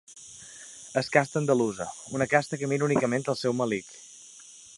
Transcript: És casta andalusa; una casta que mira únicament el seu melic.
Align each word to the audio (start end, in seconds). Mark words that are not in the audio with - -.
És 1.01 1.11
casta 1.17 1.37
andalusa; 1.41 1.87
una 2.21 2.29
casta 2.33 2.61
que 2.63 2.71
mira 2.73 2.89
únicament 2.89 3.29
el 3.35 3.41
seu 3.45 3.59
melic. 3.61 3.95